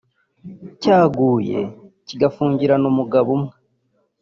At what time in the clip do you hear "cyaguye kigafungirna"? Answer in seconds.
0.81-2.85